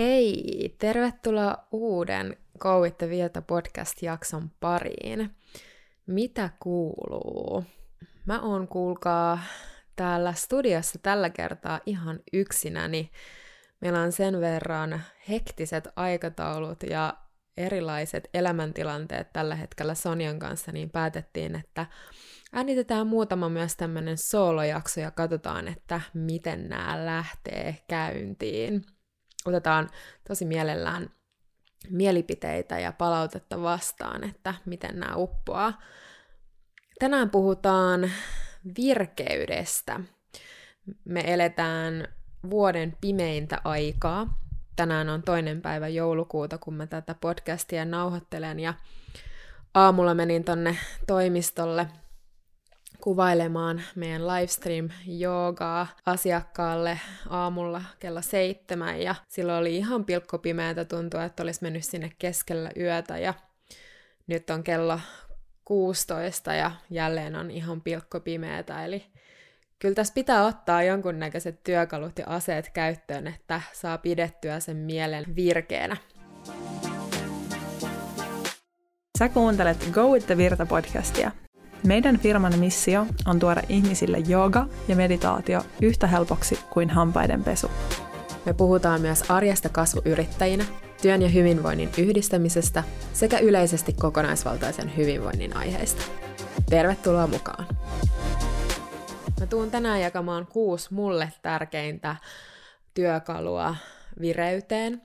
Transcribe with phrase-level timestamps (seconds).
[0.00, 0.74] Hei!
[0.78, 5.36] Tervetuloa uuden Go with Vieta podcast-jakson pariin.
[6.06, 7.64] Mitä kuuluu?
[8.26, 9.38] Mä oon kuulkaa
[9.96, 13.10] täällä studiossa tällä kertaa ihan yksinäni.
[13.80, 17.14] Meillä on sen verran hektiset aikataulut ja
[17.56, 21.86] erilaiset elämäntilanteet tällä hetkellä Sonjan kanssa, niin päätettiin, että
[22.52, 28.84] äänitetään muutama myös tämmöinen soolojakso ja katsotaan, että miten nämä lähtee käyntiin
[29.46, 29.90] otetaan
[30.28, 31.10] tosi mielellään
[31.90, 35.80] mielipiteitä ja palautetta vastaan, että miten nämä uppoaa.
[36.98, 38.10] Tänään puhutaan
[38.76, 40.00] virkeydestä.
[41.04, 42.08] Me eletään
[42.50, 44.38] vuoden pimeintä aikaa.
[44.76, 48.74] Tänään on toinen päivä joulukuuta, kun mä tätä podcastia nauhoittelen ja
[49.74, 50.76] aamulla menin tonne
[51.06, 51.88] toimistolle
[53.00, 61.42] kuvailemaan meidän livestream joogaa asiakkaalle aamulla kello seitsemän ja silloin oli ihan pilkkopimeätä tuntua, että
[61.42, 63.34] olisi mennyt sinne keskellä yötä ja
[64.26, 65.00] nyt on kello
[65.64, 69.06] 16 ja jälleen on ihan pilkkopimeätä, eli
[69.78, 75.96] kyllä tässä pitää ottaa jonkunnäköiset työkalut ja aseet käyttöön, että saa pidettyä sen mielen virkeänä.
[79.18, 81.30] Sä kuuntelet Go with the Virta podcastia,
[81.86, 87.70] meidän firman missio on tuoda ihmisille jooga ja meditaatio yhtä helpoksi kuin hampaiden pesu.
[88.46, 90.64] Me puhutaan myös arjesta kasvuyrittäjinä,
[91.02, 96.02] työn ja hyvinvoinnin yhdistämisestä sekä yleisesti kokonaisvaltaisen hyvinvoinnin aiheista.
[96.70, 97.66] Tervetuloa mukaan!
[99.40, 102.16] Mä tuun tänään jakamaan kuusi mulle tärkeintä
[102.94, 103.76] työkalua
[104.20, 105.02] vireyteen,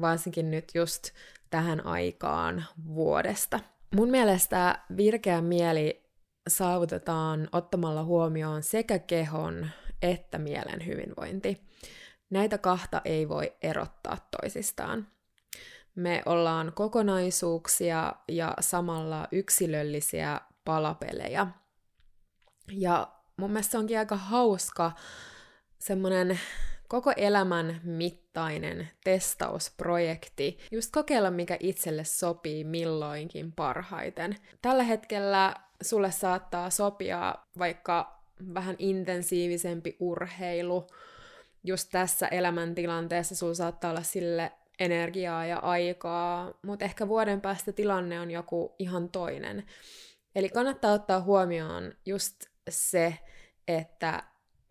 [0.00, 1.10] varsinkin nyt just
[1.50, 3.60] tähän aikaan vuodesta.
[3.94, 6.07] Mun mielestä virkeä mieli
[6.48, 9.70] saavutetaan ottamalla huomioon sekä kehon
[10.02, 11.62] että mielen hyvinvointi.
[12.30, 15.06] Näitä kahta ei voi erottaa toisistaan.
[15.94, 21.46] Me ollaan kokonaisuuksia ja samalla yksilöllisiä palapelejä.
[22.72, 24.92] Ja mun mielestä onkin aika hauska
[25.78, 26.40] semmoinen
[26.88, 27.80] koko elämän
[28.38, 34.36] mittainen testausprojekti, just kokeilla mikä itselle sopii milloinkin parhaiten.
[34.62, 38.22] Tällä hetkellä sulle saattaa sopia vaikka
[38.54, 40.86] vähän intensiivisempi urheilu,
[41.64, 48.20] just tässä elämäntilanteessa sulla saattaa olla sille energiaa ja aikaa, mutta ehkä vuoden päästä tilanne
[48.20, 49.66] on joku ihan toinen.
[50.34, 52.36] Eli kannattaa ottaa huomioon just
[52.68, 53.18] se,
[53.68, 54.22] että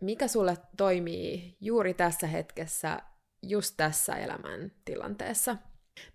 [0.01, 2.99] mikä sulle toimii juuri tässä hetkessä,
[3.41, 5.57] just tässä elämäntilanteessa.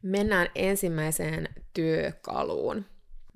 [0.02, 2.84] Mennään ensimmäiseen työkaluun.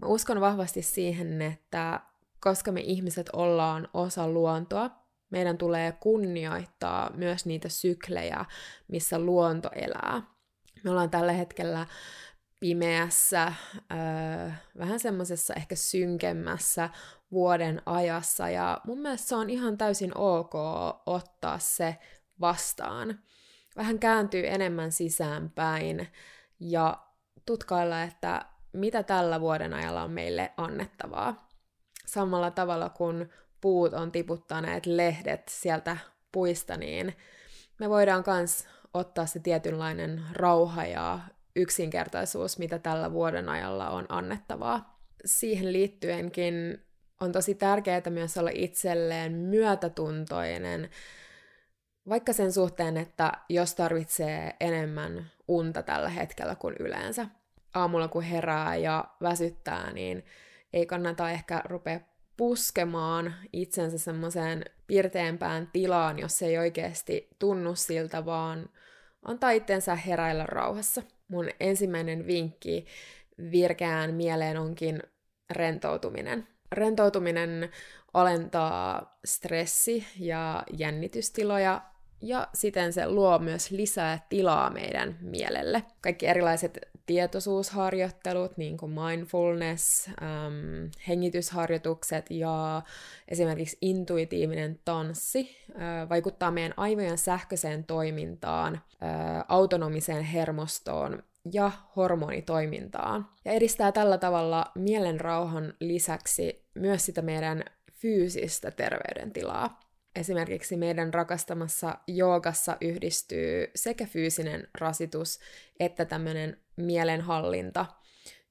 [0.03, 2.01] Mä uskon vahvasti siihen, että
[2.41, 4.91] koska me ihmiset ollaan osa luontoa,
[5.31, 8.45] meidän tulee kunnioittaa myös niitä syklejä,
[8.89, 10.23] missä luonto elää.
[10.85, 11.87] Me ollaan tällä hetkellä
[12.61, 13.53] pimeässä,
[13.93, 16.91] öö, vähän semmoisessa ehkä synkemmässä
[17.33, 20.55] vuoden ajassa, ja mun mielestä se on ihan täysin ok
[21.07, 21.97] ottaa se
[22.41, 23.19] vastaan.
[23.77, 26.09] Vähän kääntyy enemmän sisäänpäin
[26.61, 26.99] ja
[27.47, 31.49] tutkailla, että mitä tällä vuoden ajalla on meille annettavaa.
[32.07, 33.29] Samalla tavalla kun
[33.61, 35.97] puut on tiputtaneet lehdet sieltä
[36.33, 37.15] puista, niin
[37.79, 41.19] me voidaan myös ottaa se tietynlainen rauha ja
[41.57, 45.01] yksinkertaisuus, mitä tällä vuoden ajalla on annettavaa.
[45.25, 46.83] Siihen liittyenkin
[47.21, 50.91] on tosi tärkeää myös olla itselleen myötätuntoinen,
[52.09, 57.27] vaikka sen suhteen, että jos tarvitsee enemmän unta tällä hetkellä kuin yleensä
[57.77, 60.25] aamulla kun herää ja väsyttää, niin
[60.73, 62.01] ei kannata ehkä rupea
[62.37, 68.69] puskemaan itsensä semmoiseen pirteämpään tilaan, jos ei oikeasti tunnu siltä, vaan
[69.23, 71.03] antaa itsensä heräillä rauhassa.
[71.29, 72.87] Mun ensimmäinen vinkki
[73.51, 75.03] virkeään mieleen onkin
[75.51, 76.49] rentoutuminen.
[76.73, 77.71] Rentoutuminen
[78.15, 81.83] alentaa stressi- ja jännitystiloja
[82.23, 85.83] ja siten se luo myös lisää tilaa meidän mielelle.
[86.01, 92.83] Kaikki erilaiset tietoisuusharjoittelut, niin kuin mindfulness, ähm, hengitysharjoitukset ja
[93.29, 103.29] esimerkiksi intuitiivinen tanssi äh, vaikuttaa meidän aivojen sähköiseen toimintaan, äh, autonomiseen hermostoon ja hormonitoimintaan.
[103.45, 109.86] Ja edistää tällä tavalla mielenrauhan lisäksi myös sitä meidän fyysistä terveydentilaa.
[110.17, 115.39] Esimerkiksi meidän rakastamassa joogassa yhdistyy sekä fyysinen rasitus
[115.81, 117.87] että tämmöinen mielenhallinta,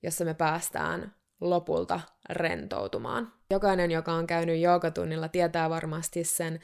[0.03, 3.33] jossa me päästään lopulta rentoutumaan.
[3.49, 6.59] Jokainen, joka on käynyt joogatunnilla, tietää varmasti sen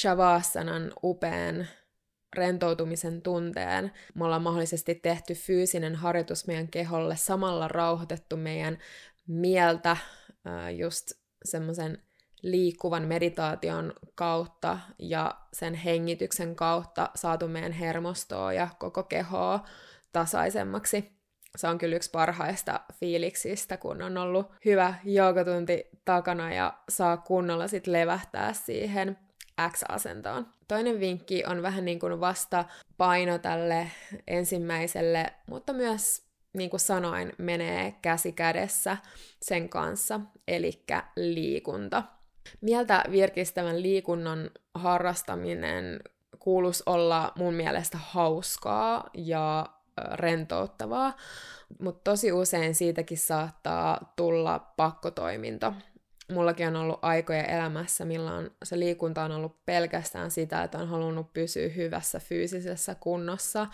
[0.00, 1.66] Shavasanan upean
[2.36, 3.92] rentoutumisen tunteen.
[4.14, 8.78] Me ollaan mahdollisesti tehty fyysinen harjoitus meidän keholle, samalla rauhoitettu meidän
[9.26, 9.96] mieltä
[10.76, 11.12] just
[11.44, 12.02] semmoisen
[12.42, 19.64] liikkuvan meditaation kautta ja sen hengityksen kautta saatu meidän hermostoa ja koko kehoa
[20.12, 21.16] tasaisemmaksi.
[21.56, 27.68] Se on kyllä yksi parhaista fiiliksistä, kun on ollut hyvä joogatunti takana ja saa kunnolla
[27.68, 29.18] sit levähtää siihen
[29.70, 30.46] X-asentoon.
[30.68, 32.64] Toinen vinkki on vähän niin kuin vasta
[32.96, 33.90] paino tälle
[34.26, 38.96] ensimmäiselle, mutta myös niin kuin sanoin, menee käsi kädessä
[39.42, 40.84] sen kanssa, eli
[41.16, 42.02] liikunta.
[42.60, 46.00] Mieltä virkistävän liikunnan harrastaminen
[46.38, 49.66] kuuluisi olla mun mielestä hauskaa ja
[50.12, 51.16] rentouttavaa,
[51.80, 55.72] mutta tosi usein siitäkin saattaa tulla pakkotoiminta.
[56.32, 61.32] Mullakin on ollut aikoja elämässä, milloin se liikunta on ollut pelkästään sitä, että on halunnut
[61.32, 63.66] pysyä hyvässä fyysisessä kunnossa,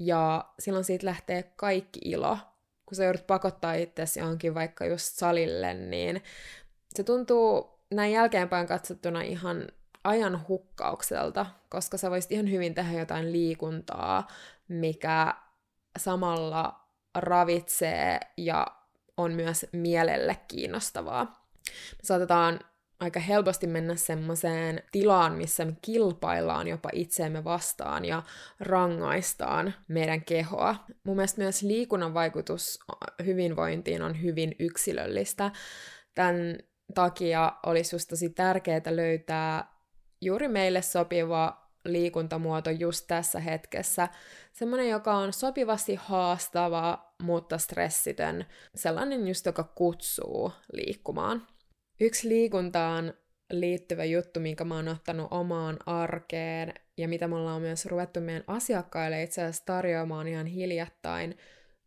[0.00, 2.38] ja silloin siitä lähtee kaikki ilo.
[2.86, 6.22] Kun sä joudut pakottaa itsesi johonkin vaikka just salille, niin
[6.94, 9.68] se tuntuu näin jälkeenpäin katsottuna ihan
[10.04, 14.26] ajan hukkaukselta, koska sä voisit ihan hyvin tehdä jotain liikuntaa,
[14.68, 15.34] mikä
[15.98, 16.80] samalla
[17.14, 18.66] ravitsee ja
[19.16, 21.24] on myös mielelle kiinnostavaa.
[21.64, 22.60] Me saatetaan
[23.00, 28.22] aika helposti mennä semmoiseen tilaan, missä me kilpaillaan jopa itseemme vastaan ja
[28.60, 30.76] rangaistaan meidän kehoa.
[31.04, 32.78] Mun mielestä myös liikunnan vaikutus
[33.24, 35.50] hyvinvointiin on hyvin yksilöllistä.
[36.14, 36.58] Tämän
[36.94, 39.64] takia olisi just tosi tärkeää löytää
[40.20, 44.08] juuri meille sopiva liikuntamuoto just tässä hetkessä.
[44.52, 48.46] Semmoinen, joka on sopivasti haastava, mutta stressitön.
[48.74, 51.46] Sellainen just, joka kutsuu liikkumaan.
[52.00, 53.14] Yksi liikuntaan
[53.50, 58.44] liittyvä juttu, minkä mä oon ottanut omaan arkeen ja mitä me ollaan myös ruvettu meidän
[58.46, 61.38] asiakkaille itse asiassa tarjoamaan ihan hiljattain,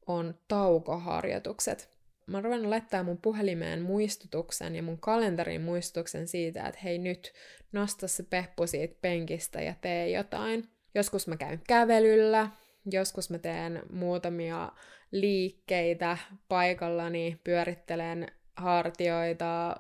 [0.07, 1.93] on taukoharjoitukset
[2.27, 7.33] mä oon ruvennut laittaa mun puhelimeen muistutuksen ja mun kalenterin muistutuksen siitä, että hei nyt,
[7.71, 10.69] nosta se peppu siitä penkistä ja tee jotain.
[10.95, 12.49] Joskus mä käyn kävelyllä,
[12.91, 14.71] joskus mä teen muutamia
[15.11, 16.17] liikkeitä
[16.47, 18.27] paikallani, pyörittelen
[18.57, 19.77] hartioita,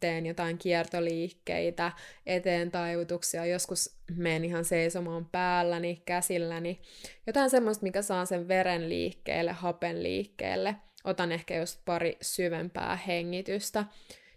[0.00, 1.92] teen jotain kiertoliikkeitä,
[2.26, 6.80] eteen taivutuksia, joskus menen ihan seisomaan päälläni, käsilläni.
[7.26, 13.84] Jotain semmoista, mikä saa sen veren liikkeelle, hapen liikkeelle– otan ehkä just pari syvempää hengitystä.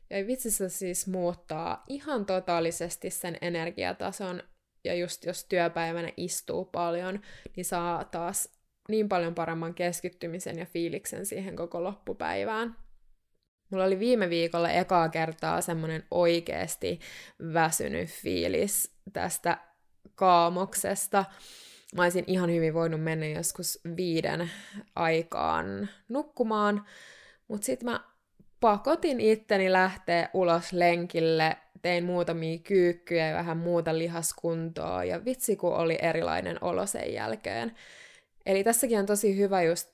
[0.10, 4.44] Ja vitsi se siis muuttaa ihan totaalisesti sen energiatason,
[4.84, 7.22] ja just jos työpäivänä istuu paljon,
[7.56, 8.50] niin saa taas
[8.90, 12.76] niin paljon paremman keskittymisen ja fiiliksen siihen koko loppupäivään.
[13.70, 17.00] Mulla oli viime viikolla ekaa kertaa semmoinen oikeasti
[17.54, 19.58] väsynyt fiilis tästä
[20.16, 21.26] kaamoksesta
[21.98, 24.52] mä olisin ihan hyvin voinut mennä joskus viiden
[24.96, 26.86] aikaan nukkumaan,
[27.48, 28.00] mutta sitten mä
[28.60, 35.76] pakotin itteni lähteä ulos lenkille, tein muutamia kyykkyjä ja vähän muuta lihaskuntoa, ja vitsi kun
[35.76, 37.76] oli erilainen olo sen jälkeen.
[38.46, 39.94] Eli tässäkin on tosi hyvä just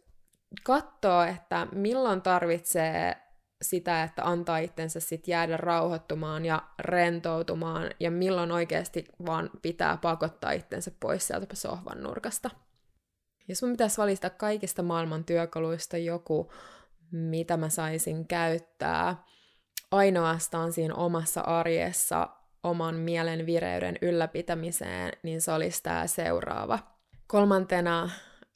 [0.64, 3.16] katsoa, että milloin tarvitsee
[3.62, 10.52] sitä, että antaa itsensä sit jäädä rauhoittumaan ja rentoutumaan, ja milloin oikeasti vaan pitää pakottaa
[10.52, 12.50] itsensä pois sieltä sohvan nurkasta.
[13.48, 16.52] Jos mun pitäisi valita kaikista maailman työkaluista joku,
[17.12, 19.24] mitä mä saisin käyttää
[19.92, 22.30] ainoastaan siinä omassa arjessa
[22.64, 26.80] oman mielen vireyden ylläpitämiseen, niin se olisi tämä seuraava.
[27.28, 28.10] Kolmantena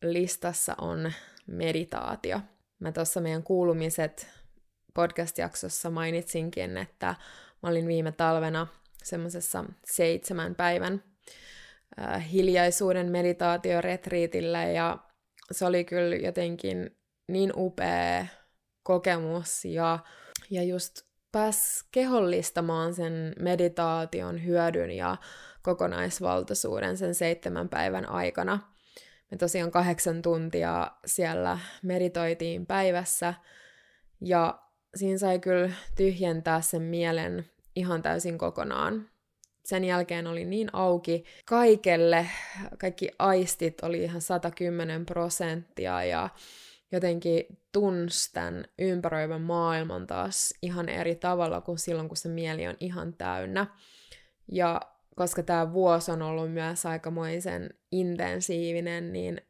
[0.04, 1.14] listassa on
[1.48, 2.40] meditaatio.
[2.80, 4.43] Mä tuossa meidän kuulumiset
[4.94, 7.16] podcast-jaksossa mainitsinkin, että
[7.64, 8.68] mä olin viime talvena
[9.04, 11.04] semmoisessa seitsemän päivän
[12.00, 14.98] äh, hiljaisuuden meditaatioretriitillä ja
[15.52, 16.98] se oli kyllä jotenkin
[17.28, 18.26] niin upea
[18.84, 20.00] kokemus ja,
[20.50, 25.18] ja just pääs kehollistamaan sen meditaation hyödyn ja
[25.62, 28.60] kokonaisvaltaisuuden sen seitsemän päivän aikana.
[29.32, 33.34] Me tosiaan kahdeksan tuntia siellä meditoitiin päivässä
[34.22, 34.60] ja
[34.96, 37.46] siinä sai kyllä tyhjentää sen mielen
[37.76, 39.10] ihan täysin kokonaan.
[39.66, 42.28] Sen jälkeen oli niin auki kaikelle,
[42.78, 46.30] kaikki aistit oli ihan 110 prosenttia ja
[46.92, 52.76] jotenkin tunsi tämän ympäröivän maailman taas ihan eri tavalla kuin silloin, kun se mieli on
[52.80, 53.68] ihan täynnä.
[54.52, 54.82] Ja
[55.16, 59.42] koska tämä vuosi on ollut myös aikamoisen intensiivinen, niin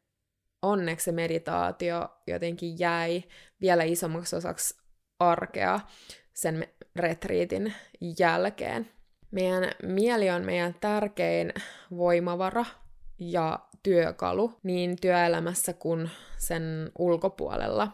[0.62, 3.24] onneksi se meditaatio jotenkin jäi
[3.62, 4.83] vielä isommaksi osaksi
[5.20, 5.80] arkea
[6.34, 7.74] sen retriitin
[8.20, 8.90] jälkeen.
[9.32, 11.54] Meidän mieli on meidän tärkein
[11.98, 12.66] voimavara
[13.20, 17.88] ja työkalu niin työelämässä kuin sen ulkopuolella.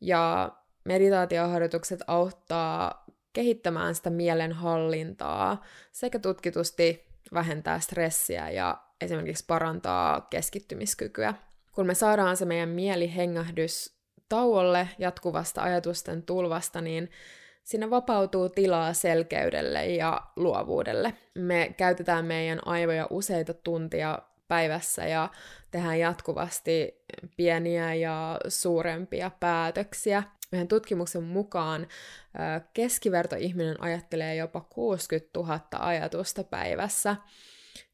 [0.00, 0.52] Ja
[0.84, 7.04] meditaatioharjoitukset auttaa kehittämään sitä mielenhallintaa sekä tutkitusti
[7.34, 11.34] vähentää stressiä ja esimerkiksi parantaa keskittymiskykyä.
[11.72, 13.99] Kun me saadaan se meidän mielihengähdys
[14.30, 17.10] tauolle jatkuvasta ajatusten tulvasta, niin
[17.64, 21.14] sinne vapautuu tilaa selkeydelle ja luovuudelle.
[21.34, 24.18] Me käytetään meidän aivoja useita tuntia
[24.48, 25.28] päivässä ja
[25.70, 27.04] tehdään jatkuvasti
[27.36, 30.22] pieniä ja suurempia päätöksiä.
[30.52, 31.86] Meidän tutkimuksen mukaan
[32.74, 37.16] keskivertoihminen ajattelee jopa 60 000 ajatusta päivässä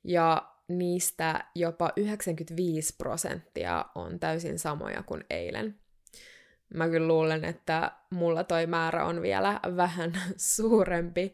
[0.04, 5.78] ja niistä jopa 95 prosenttia on täysin samoja kuin eilen.
[6.74, 11.32] Mä kyllä luulen, että mulla toi määrä on vielä vähän suurempi,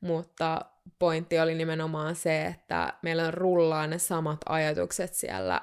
[0.00, 0.60] mutta
[0.98, 5.60] pointti oli nimenomaan se, että meillä rullaa ne samat ajatukset siellä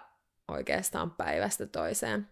[0.48, 2.28] oikeastaan päivästä toiseen.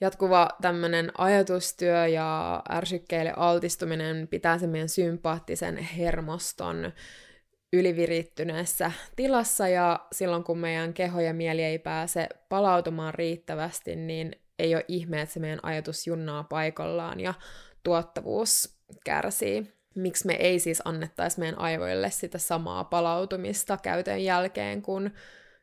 [0.00, 6.92] Jatkuva tämmöinen ajatustyö ja ärsykkeille altistuminen pitää sen meidän sympaattisen hermoston
[7.72, 14.74] ylivirittyneessä tilassa ja silloin kun meidän keho ja mieli ei pääse palautumaan riittävästi, niin ei
[14.74, 17.34] ole ihme, että se meidän ajatus junnaa paikallaan ja
[17.82, 19.74] tuottavuus kärsii.
[19.94, 25.14] Miksi me ei siis annettaisi meidän aivoille sitä samaa palautumista käytön jälkeen kuin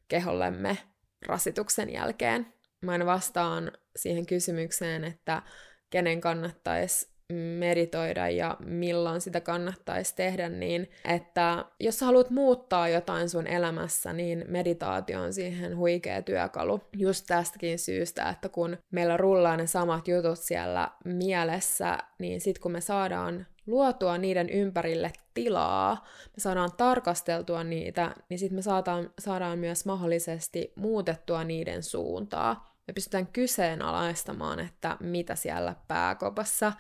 [0.07, 0.77] kehollemme
[1.25, 2.53] rasituksen jälkeen?
[2.81, 5.41] Mä en vastaan siihen kysymykseen, että
[5.89, 13.29] kenen kannattaisi meditoida ja milloin sitä kannattaisi tehdä, niin että jos sä haluat muuttaa jotain
[13.29, 16.81] sun elämässä, niin meditaatio on siihen huikea työkalu.
[16.97, 22.71] Just tästäkin syystä, että kun meillä rullaa ne samat jutut siellä mielessä, niin sit kun
[22.71, 29.59] me saadaan luotua niiden ympärille tilaa, me saadaan tarkasteltua niitä, niin sitten me saadaan, saadaan
[29.59, 32.71] myös mahdollisesti muutettua niiden suuntaa.
[32.87, 36.73] Me pystytään kyseenalaistamaan, että mitä siellä pääkopassa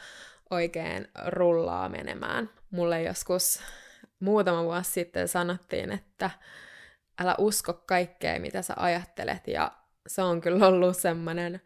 [0.51, 2.49] oikein rullaa menemään.
[2.71, 3.59] Mulle joskus
[4.19, 6.29] muutama vuosi sitten sanottiin, että
[7.21, 9.71] älä usko kaikkea, mitä sä ajattelet, ja
[10.07, 11.61] se on kyllä ollut semmoinen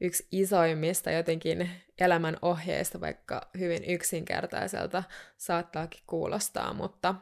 [0.00, 5.02] yksi isoimmista jotenkin elämän ohjeista, vaikka hyvin yksinkertaiselta
[5.36, 7.14] saattaakin kuulostaa, mutta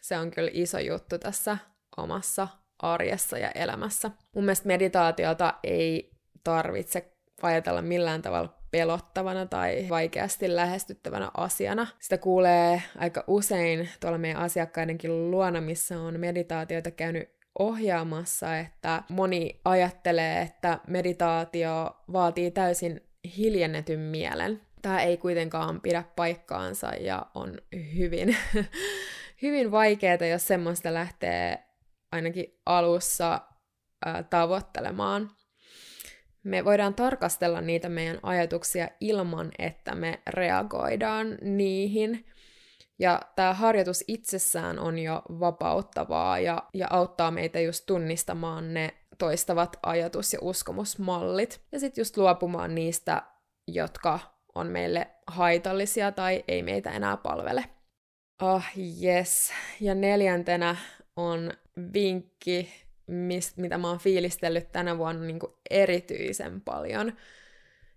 [0.00, 1.58] se on kyllä iso juttu tässä
[1.96, 2.48] omassa
[2.78, 4.10] arjessa ja elämässä.
[4.34, 6.10] Mun mielestä meditaatiota ei
[6.44, 11.86] tarvitse ajatella millään tavalla pelottavana tai vaikeasti lähestyttävänä asiana.
[12.00, 17.28] Sitä kuulee aika usein tuolla meidän asiakkaidenkin luona, missä on meditaatioita käynyt
[17.58, 23.00] ohjaamassa, että moni ajattelee, että meditaatio vaatii täysin
[23.36, 24.60] hiljennetyn mielen.
[24.82, 27.58] Tämä ei kuitenkaan pidä paikkaansa ja on
[27.96, 28.36] hyvin,
[29.42, 31.64] hyvin vaikeaa, jos semmoista lähtee
[32.12, 33.40] ainakin alussa
[34.06, 35.30] ää, tavoittelemaan
[36.44, 42.26] me voidaan tarkastella niitä meidän ajatuksia ilman, että me reagoidaan niihin.
[42.98, 49.76] Ja tämä harjoitus itsessään on jo vapauttavaa ja, ja auttaa meitä just tunnistamaan ne toistavat
[49.82, 51.60] ajatus- ja uskomusmallit.
[51.72, 53.22] Ja sitten just luopumaan niistä,
[53.68, 54.18] jotka
[54.54, 57.64] on meille haitallisia tai ei meitä enää palvele.
[58.38, 58.72] Ah,
[59.02, 59.52] yes.
[59.80, 60.76] Ja neljäntenä
[61.16, 61.52] on
[61.94, 67.12] vinkki mist, mitä mä oon fiilistellyt tänä vuonna niin kuin erityisen paljon.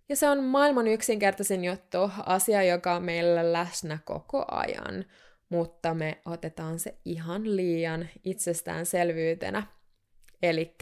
[0.10, 5.06] Ja se on maailman yksinkertaisin juttu, asia, joka on meillä läsnä koko ajan,
[5.50, 9.64] mutta me otetaan se ihan liian itsestäänselvyytenä,
[10.44, 10.76] eli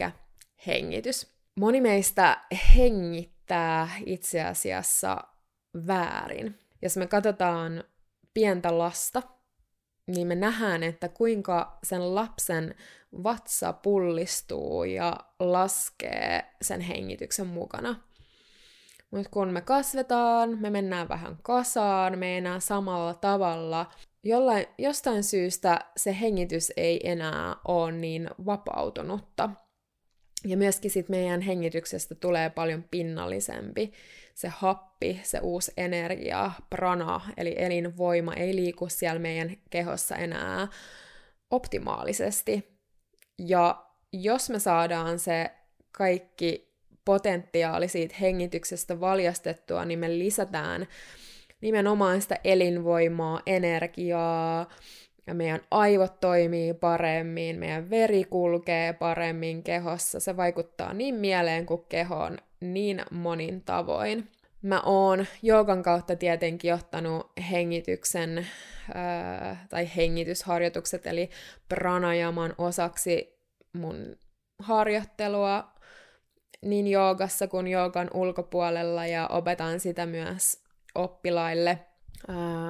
[0.66, 1.36] hengitys.
[1.60, 2.40] Moni meistä
[2.76, 5.24] hengittää itse asiassa
[5.86, 6.58] väärin.
[6.82, 7.84] Jos me katsotaan
[8.34, 9.22] pientä lasta,
[10.06, 12.74] niin me nähdään, että kuinka sen lapsen
[13.22, 18.00] vatsa pullistuu ja laskee sen hengityksen mukana.
[19.10, 23.86] Mutta kun me kasvetaan, me mennään vähän kasaan, me ei enää samalla tavalla.
[24.24, 29.50] Jollain, jostain syystä se hengitys ei enää ole niin vapautunutta.
[30.46, 33.92] Ja myöskin sit meidän hengityksestä tulee paljon pinnallisempi.
[34.34, 40.68] Se happi, se uusi energia, prana, eli elinvoima ei liiku siellä meidän kehossa enää
[41.50, 42.78] optimaalisesti.
[43.38, 45.50] Ja jos me saadaan se
[45.92, 50.86] kaikki potentiaali siitä hengityksestä valjastettua, niin me lisätään
[51.60, 54.68] nimenomaan sitä elinvoimaa, energiaa,
[55.26, 61.84] ja meidän aivot toimii paremmin, meidän veri kulkee paremmin kehossa, se vaikuttaa niin mieleen kuin
[61.88, 64.28] kehoon niin monin tavoin.
[64.62, 68.46] Mä oon joogan kautta tietenkin ottanut hengityksen
[68.94, 71.30] ää, tai hengitysharjoitukset, eli
[71.68, 73.38] pranajaman osaksi
[73.72, 74.16] mun
[74.58, 75.64] harjoittelua
[76.62, 80.64] niin joogassa kuin joogan ulkopuolella ja opetan sitä myös
[80.94, 81.78] oppilaille.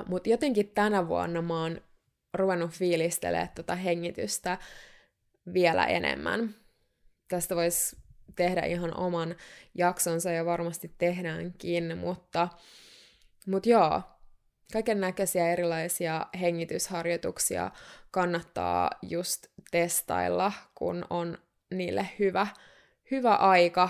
[0.06, 1.80] Mutta jotenkin tänä vuonna mä oon
[2.36, 4.58] ruvennut fiilistelemään tota hengitystä
[5.52, 6.54] vielä enemmän.
[7.28, 7.96] Tästä voisi
[8.36, 9.36] tehdä ihan oman
[9.74, 12.48] jaksonsa ja varmasti tehdäänkin, mutta,
[13.46, 14.02] mutta joo,
[14.72, 17.70] kaiken näköisiä erilaisia hengitysharjoituksia
[18.10, 21.38] kannattaa just testailla, kun on
[21.74, 22.46] niille hyvä,
[23.10, 23.88] hyvä aika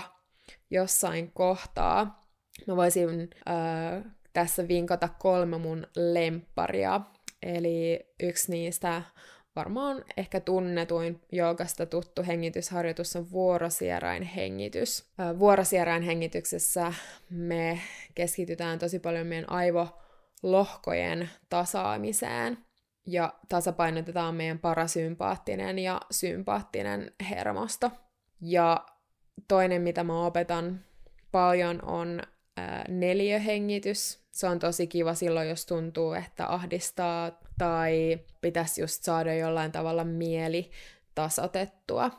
[0.69, 2.27] jossain kohtaa.
[2.67, 7.01] Mä voisin äh, tässä vinkata kolme mun lempparia.
[7.43, 9.01] Eli yksi niistä
[9.55, 15.05] varmaan ehkä tunnetuin joogasta tuttu hengitysharjoitus on vuorosierain hengitys.
[15.39, 16.93] Vuorosierain hengityksessä
[17.29, 17.81] me
[18.15, 22.57] keskitytään tosi paljon meidän aivolohkojen tasaamiseen
[23.05, 27.91] ja tasapainotetaan meidän parasympaattinen ja sympaattinen hermosto.
[28.41, 28.85] Ja
[29.47, 30.85] toinen, mitä mä opetan
[31.31, 32.21] paljon, on
[32.87, 34.19] neliöhengitys.
[34.31, 40.03] Se on tosi kiva silloin, jos tuntuu, että ahdistaa tai pitäisi just saada jollain tavalla
[40.03, 40.71] mieli
[41.15, 42.11] tasotettua.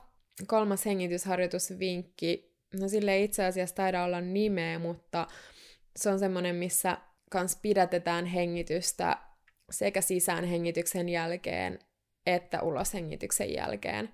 [0.47, 5.27] Kolmas hengitysharjoitusvinkki, no sille itse asiassa taida olla nimeä, mutta
[5.97, 6.99] se on semmoinen, missä
[7.31, 9.19] kans pidätetään hengitystä
[9.71, 11.79] sekä sisään hengityksen jälkeen
[12.35, 14.11] että ulos hengityksen jälkeen.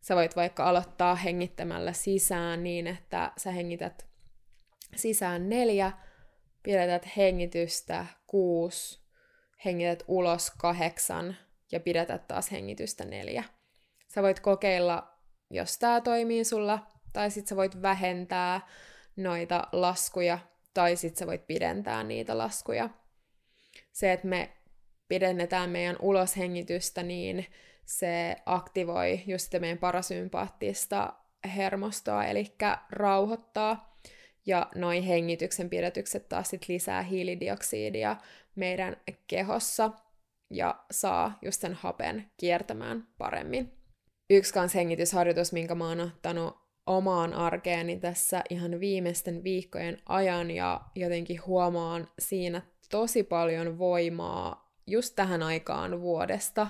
[0.00, 4.06] Sä voit vaikka aloittaa hengittämällä sisään niin, että sä hengität
[4.96, 5.92] sisään neljä,
[6.62, 9.00] pidetät hengitystä kuusi,
[9.64, 11.36] hengität ulos kahdeksan
[11.72, 13.44] ja pidetät taas hengitystä neljä.
[14.08, 15.14] Sä voit kokeilla,
[15.50, 18.60] jos tämä toimii sulla, tai sit sä voit vähentää
[19.16, 20.38] noita laskuja,
[20.74, 22.90] tai sit sä voit pidentää niitä laskuja.
[23.92, 24.56] Se, että me
[25.08, 27.46] pidennetään meidän uloshengitystä, niin
[27.84, 31.12] se aktivoi just sitä meidän parasympaattista
[31.56, 32.56] hermostoa, eli
[32.90, 33.89] rauhoittaa.
[34.46, 38.16] Ja noin hengityksen pidätykset taas sit lisää hiilidioksidia
[38.54, 39.90] meidän kehossa
[40.50, 43.72] ja saa just sen hapen kiertämään paremmin.
[44.30, 50.80] Yksi kans hengitysharjoitus, minkä mä oon ottanut omaan arkeeni tässä ihan viimeisten viikkojen ajan ja
[50.94, 56.66] jotenkin huomaan siinä tosi paljon voimaa just tähän aikaan vuodesta,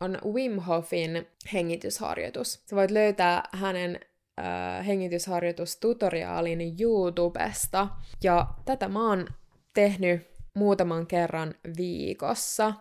[0.00, 2.62] on Wim Hofin hengitysharjoitus.
[2.66, 4.00] Sä voit löytää hänen
[4.40, 7.88] äh, hengitysharjoitustutoriaalin YouTubesta.
[8.22, 9.26] Ja tätä mä oon
[9.74, 12.74] tehnyt muutaman kerran viikossa.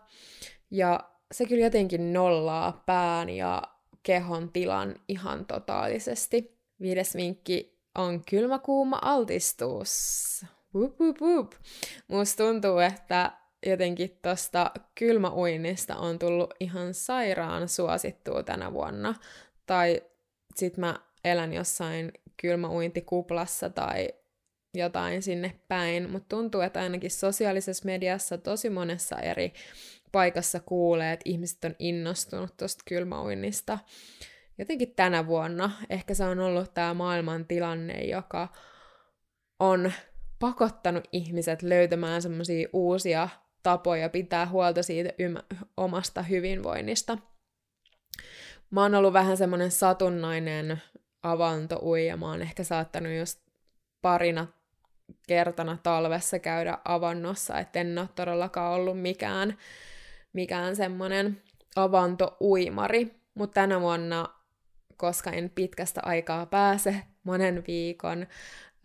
[0.71, 0.99] Ja
[1.31, 3.63] se kyllä jotenkin nollaa pään ja
[4.03, 6.57] kehon tilan ihan totaalisesti.
[6.81, 10.45] Viides vinkki on kylmäkuuma altistus.
[10.75, 11.51] Wup, wup, wup.
[12.07, 13.31] Musta tuntuu, että
[13.65, 19.15] jotenkin tosta kylmäuinnista on tullut ihan sairaan suosittua tänä vuonna.
[19.65, 20.01] Tai
[20.55, 24.09] sit mä elän jossain kylmäuintikuplassa tai
[24.73, 29.53] jotain sinne päin, mutta tuntuu, että ainakin sosiaalisessa mediassa tosi monessa eri
[30.11, 33.79] paikassa kuulee, että ihmiset on innostunut tuosta kylmäuinnista.
[34.57, 38.47] Jotenkin tänä vuonna ehkä se on ollut tämä maailman tilanne, joka
[39.59, 39.91] on
[40.39, 43.29] pakottanut ihmiset löytämään semmoisia uusia
[43.63, 47.17] tapoja pitää huolta siitä ym- omasta hyvinvoinnista.
[48.71, 50.81] Mä oon ollut vähän semmoinen satunnainen
[51.23, 52.17] avantouija.
[52.17, 53.39] Mä oon ehkä saattanut just
[54.01, 54.47] parina
[55.27, 59.57] kertana talvessa käydä avannossa, että en ole todellakaan ollut mikään,
[60.33, 61.41] mikään semmoinen
[61.75, 63.21] avantouimari.
[63.33, 64.29] Mutta tänä vuonna,
[64.97, 68.27] koska en pitkästä aikaa pääse monen viikon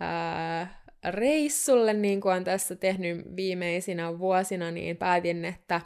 [0.01, 5.81] ää, reissulle, niin kuin olen tässä tehnyt viimeisinä vuosina, niin päätin, että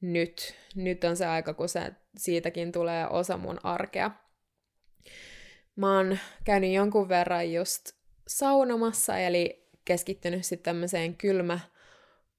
[0.00, 4.10] nyt, nyt on se aika, kun se, siitäkin tulee osa mun arkea.
[5.76, 7.92] Mä oon käynyt jonkun verran just
[8.26, 11.60] saunomassa, eli keskittynyt sitten tämmöiseen kylmä,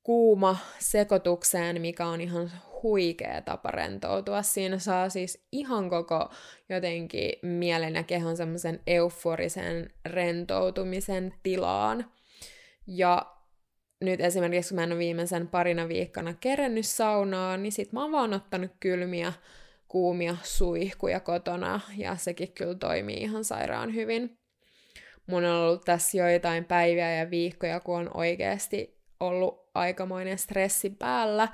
[0.04, 2.52] kuuma sekoitukseen, mikä on ihan
[2.84, 4.42] huikea tapa rentoutua.
[4.42, 6.30] Siinä saa siis ihan koko
[6.70, 12.12] jotenkin mielen ja kehon semmoisen euforisen rentoutumisen tilaan.
[12.88, 13.36] Ja
[14.02, 18.12] nyt esimerkiksi kun mä en ole viimeisen parina viikkona kerennyt saunaan, niin sit mä oon
[18.12, 19.34] vaan ottanut kylmiä,
[19.96, 24.38] kuumia suihkuja kotona, ja sekin kyllä toimii ihan sairaan hyvin.
[25.28, 31.48] Mun on ollut tässä joitain päiviä ja viikkoja, kun on oikeasti ollut aikamoinen stressi päällä,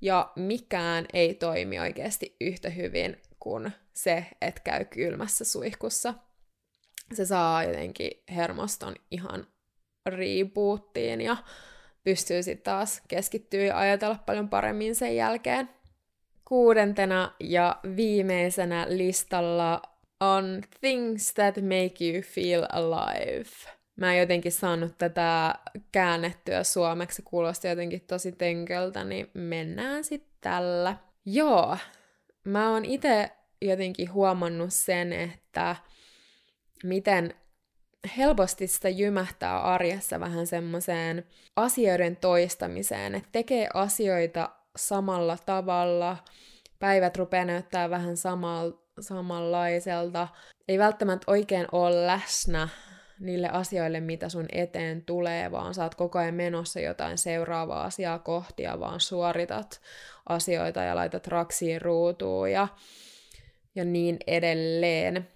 [0.00, 6.14] ja mikään ei toimi oikeasti yhtä hyvin kuin se, että käy kylmässä suihkussa.
[7.12, 9.46] Se saa jotenkin hermoston ihan
[10.06, 11.36] riipuuttiin ja
[12.04, 15.81] pystyy sitten taas keskittyä ja ajatella paljon paremmin sen jälkeen.
[16.44, 19.82] Kuudentena ja viimeisenä listalla
[20.20, 23.50] on Things That Make You Feel Alive.
[23.96, 25.54] Mä en jotenkin saanut tätä
[25.92, 30.96] käännettyä suomeksi, kuulosti jotenkin tosi tönköltä, niin mennään sitten tällä.
[31.24, 31.76] Joo,
[32.44, 33.30] mä oon itse
[33.62, 35.76] jotenkin huomannut sen, että
[36.84, 37.34] miten
[38.16, 41.24] helposti sitä jymähtää arjessa vähän semmoiseen
[41.56, 46.16] asioiden toistamiseen, että tekee asioita samalla tavalla,
[46.78, 50.28] päivät rupeaa näyttää vähän samal, samanlaiselta,
[50.68, 52.68] ei välttämättä oikein ole läsnä
[53.20, 58.62] niille asioille, mitä sun eteen tulee, vaan saat koko ajan menossa jotain seuraavaa asiaa kohti
[58.62, 59.80] ja vaan suoritat
[60.28, 62.68] asioita ja laitat raksiin ruutuun ja,
[63.74, 65.28] ja niin edelleen.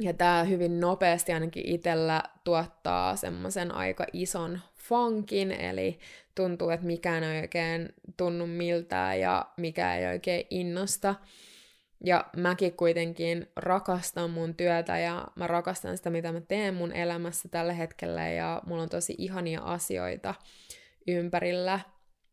[0.00, 5.98] Ja tämä hyvin nopeasti ainakin itsellä tuottaa semmoisen aika ison funkin, eli
[6.38, 11.14] tuntuu, että mikään ei oikein tunnu miltään ja mikä ei oikein innosta.
[12.04, 17.48] Ja mäkin kuitenkin rakastan mun työtä ja mä rakastan sitä, mitä mä teen mun elämässä
[17.48, 20.34] tällä hetkellä ja mulla on tosi ihania asioita
[21.06, 21.80] ympärillä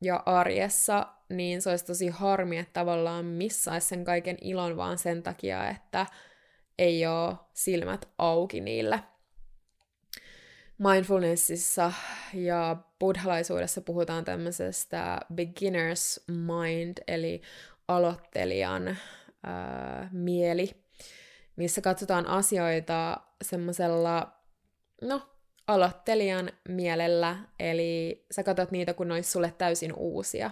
[0.02, 5.24] ja arjessa, niin se olisi tosi harmi, että tavallaan missaisi sen kaiken ilon vaan sen
[5.24, 6.06] takia, että
[6.78, 9.00] ei ole silmät auki niille.
[10.77, 11.93] Mindfulnessissa
[12.33, 17.41] ja buddhalaisuudessa puhutaan tämmöisestä beginner's mind, eli
[17.88, 18.97] aloittelijan
[19.43, 20.71] ää, mieli,
[21.55, 24.31] missä katsotaan asioita semmoisella,
[25.01, 25.21] no,
[25.67, 30.51] aloittelijan mielellä, eli sä katsot niitä, kun ne olisi sulle täysin uusia.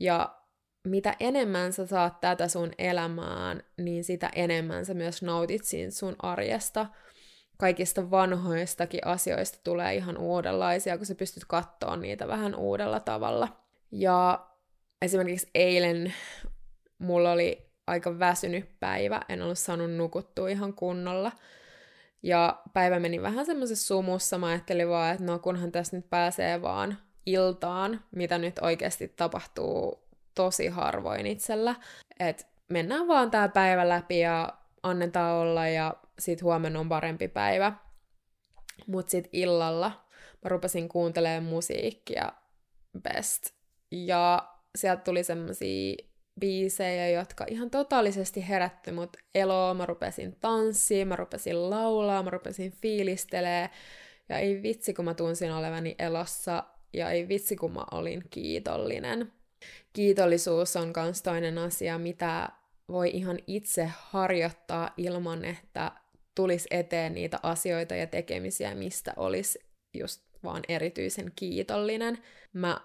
[0.00, 0.36] Ja
[0.84, 6.16] mitä enemmän sä saat tätä sun elämään, niin sitä enemmän sä myös nautit siinä sun
[6.18, 6.86] arjesta.
[7.64, 13.48] Kaikista vanhoistakin asioista tulee ihan uudenlaisia, kun sä pystyt katsoa niitä vähän uudella tavalla.
[13.90, 14.46] Ja
[15.02, 16.14] esimerkiksi eilen
[16.98, 21.32] mulla oli aika väsynyt päivä, en ollut saanut nukuttua ihan kunnolla.
[22.22, 26.62] Ja päivä meni vähän semmoisessa sumussa, mä ajattelin vaan, että no kunhan tässä nyt pääsee
[26.62, 31.74] vaan iltaan, mitä nyt oikeasti tapahtuu tosi harvoin itsellä.
[32.20, 34.48] Että mennään vaan tää päivä läpi ja
[34.82, 37.72] annetaan olla ja sit huomenna on parempi päivä.
[38.86, 40.06] Mut sit illalla
[40.44, 42.32] mä rupesin kuuntelemaan musiikkia
[43.02, 43.50] best.
[43.90, 44.48] Ja
[44.78, 45.96] sieltä tuli semmosia
[46.40, 49.74] biisejä, jotka ihan totaalisesti herätti mut eloa.
[49.74, 53.70] Mä rupesin tanssiin, mä rupesin laulaa, mä rupesin fiilistelee.
[54.28, 59.32] Ja ei vitsi, kun mä tunsin olevani elossa, ja ei vitsi, kun mä olin kiitollinen
[59.92, 62.48] kiitollisuus on myös toinen asia, mitä
[62.88, 65.92] voi ihan itse harjoittaa ilman, että
[66.34, 69.58] tulisi eteen niitä asioita ja tekemisiä, mistä olisi
[69.94, 72.18] just vaan erityisen kiitollinen.
[72.52, 72.80] Mä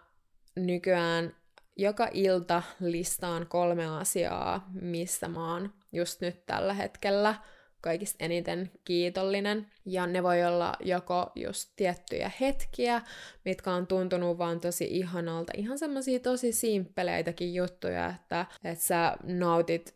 [0.56, 1.36] nykyään
[1.78, 7.36] joka ilta listaan kolme asiaa, mistä mä oon just nyt tällä hetkellä
[7.82, 9.68] kaikista eniten kiitollinen.
[9.86, 13.02] Ja ne voi olla joko just tiettyjä hetkiä,
[13.46, 15.54] mitkä on tuntunut vaan tosi ihanalta.
[15.58, 19.96] Ihan semmoisia tosi simppeleitäkin juttuja, että, että sä nautit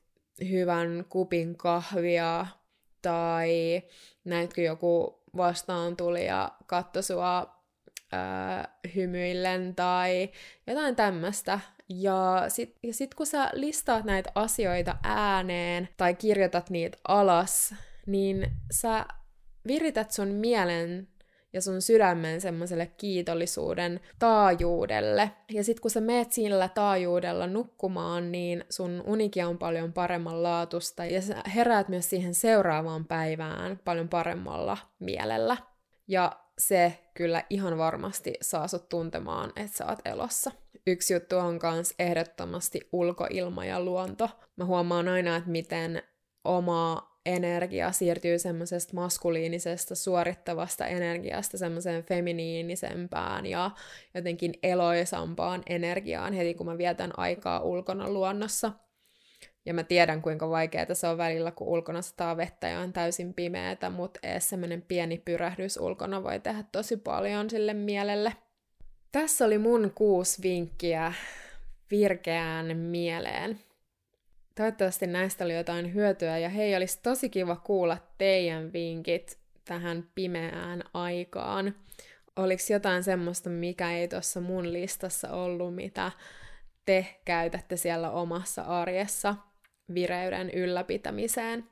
[0.50, 2.46] hyvän kupin kahvia,
[3.04, 3.84] tai
[4.26, 7.64] näetkö joku vastaan tuli ja katso sua
[8.12, 10.30] ää, hymyillen tai
[10.68, 11.60] jotain tämmöistä.
[11.90, 18.52] Ja sit, ja sit kun sä listaat näitä asioita ääneen tai kirjoitat niitä alas, niin
[18.72, 19.06] sä
[19.68, 21.08] virität sun mielen
[21.54, 25.32] ja sun sydämen semmoiselle kiitollisuuden taajuudelle.
[25.52, 31.06] Ja sit kun sä meet sillä taajuudella nukkumaan, niin sun unikia on paljon paremman laatusta
[31.06, 35.58] ja sä heräät myös siihen seuraavaan päivään paljon paremmalla mielellä.
[36.08, 40.52] Ja se kyllä ihan varmasti saa sut tuntemaan, että sä oot elossa.
[40.88, 44.30] Yksi juttu on kans ehdottomasti ulkoilma ja luonto.
[44.56, 46.04] Mä huomaan aina, että miten
[46.44, 53.72] oma energia siirtyy semmoisesta maskuliinisesta suorittavasta energiasta semmoiseen feminiinisempään ja
[54.14, 58.72] jotenkin eloisampaan energiaan heti kun mä vietän aikaa ulkona luonnossa.
[59.66, 63.34] Ja mä tiedän, kuinka vaikeaa se on välillä, kun ulkona sataa vettä ja on täysin
[63.34, 68.34] pimeätä, mutta edes semmoinen pieni pyrähdys ulkona voi tehdä tosi paljon sille mielelle.
[69.12, 71.14] Tässä oli mun kuusi vinkkiä
[71.92, 73.60] virkeään mieleen.
[74.56, 80.84] Toivottavasti näistä oli jotain hyötyä ja hei, olisi tosi kiva kuulla teidän vinkit tähän pimeään
[80.94, 81.76] aikaan.
[82.36, 86.12] Oliko jotain semmoista, mikä ei tuossa mun listassa ollut, mitä
[86.86, 89.36] te käytätte siellä omassa arjessa
[89.94, 91.68] vireyden ylläpitämiseen?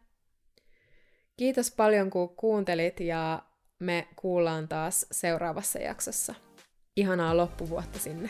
[1.37, 3.43] Kiitos paljon, kun kuuntelit ja
[3.79, 6.35] me kuullaan taas seuraavassa jaksossa.
[6.95, 8.29] Ihanaa loppuvuotta sinne!